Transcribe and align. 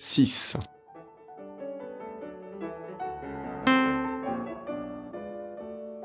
six, 0.00 0.56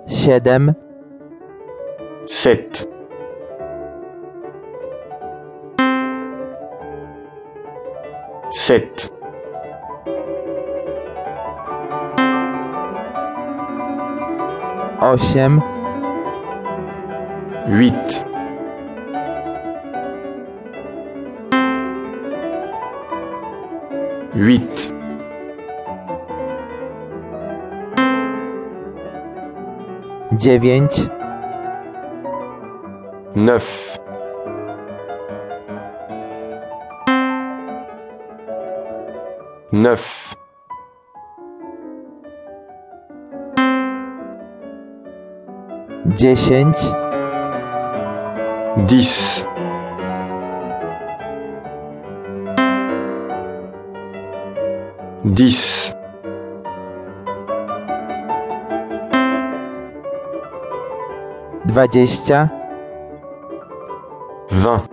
siedem, 0.06 0.75
sept, 2.25 2.87
sept, 8.52 9.09
huit, 17.68 18.35
huit, 24.36 24.94
dziewięć, 30.32 31.07
neuf, 33.35 33.98
neuf, 39.71 40.35
dziesięć, 46.05 46.77
dix, 48.77 49.45
dix, 55.25 55.91
dwadzieścia, 61.65 62.49
vingt, 64.52 64.90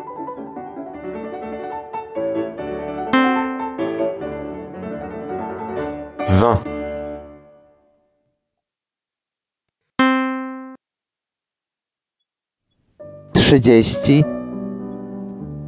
vingt, 6.29 6.69
trzydzieści, 13.33 14.25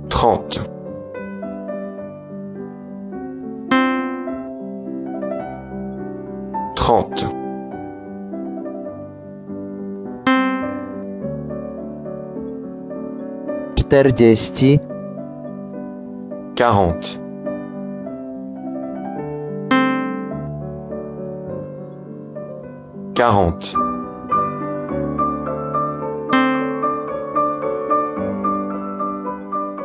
trente, 0.09 0.73
trente, 6.85 7.29
czterdzieści, 13.75 14.81
quarante, 16.57 17.09
quarante, 23.15 23.67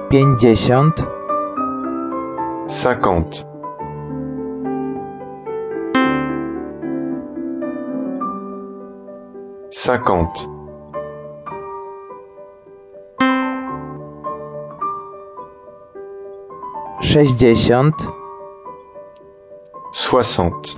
pięćdziesiąt, 0.09 0.95
cinquante, 2.67 3.48
cinquante, 9.79 10.39
sześćdziesiąt, 17.01 17.95
soixante, 19.91 20.69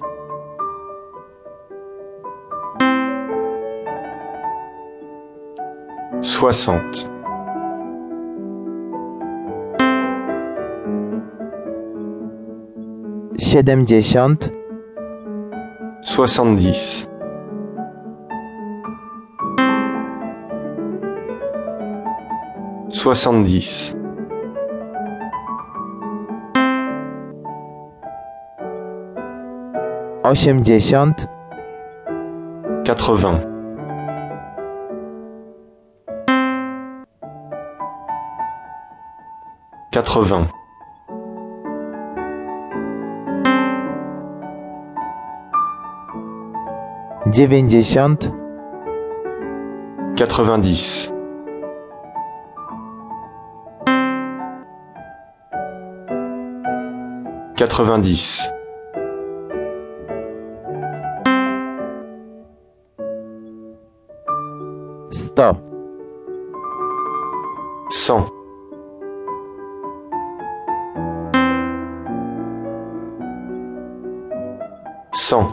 soixante, 6.21 6.97
siedemdziesiąt, 13.39 14.49
soixante-dix, 16.03 17.10
soixante-dix, 22.91 23.95
osiemdziesiąt, 30.23 31.27
quatre-vingts, 32.85 33.47
quatre-vingts, 39.91 40.53
dziewięćdziesiąt, 47.27 48.31
quatre-vingt-dix, 50.17 51.11
quatre-vingt-dix, 57.61 58.49
sto, 65.11 65.55
cent, 67.91 68.25
cent, 75.13 75.47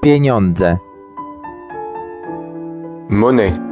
pieniądze, 0.00 0.78
monnaie, 3.10 3.67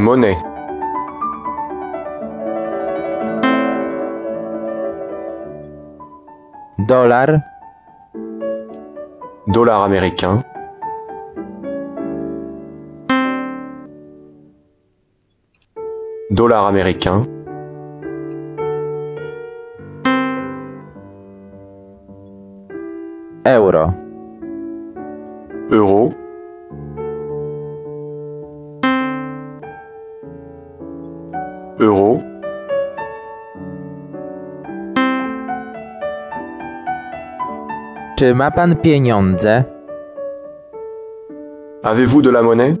monnaie, 0.00 0.38
dolar, 6.78 7.44
dollar 9.46 9.84
américain, 9.84 10.42
dollar 16.30 16.66
américain, 16.66 17.26
euro, 23.44 23.94
euro, 25.70 26.19
czy 38.20 38.34
ma 38.34 38.50
pan 38.50 38.76
pieniądze? 38.76 39.64
Avez-vous 41.82 42.22
de 42.22 42.30
la 42.30 42.42
monnaie? 42.42 42.76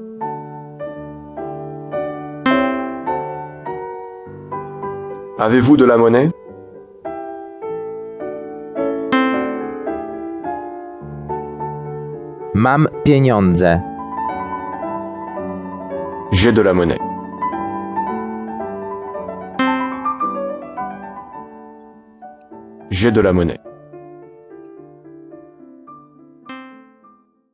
Avez-vous 5.38 5.76
de 5.78 5.86
la 5.86 5.96
monnaie? 5.96 6.30
Mam 12.54 12.88
pieniądze. 13.04 13.80
J'ai 16.32 16.52
de 16.52 16.62
la 16.62 16.74
monnaie. 16.74 16.98
J'ai 22.90 23.10
de 23.10 23.22
la 23.22 23.32
monnaie. 23.32 23.69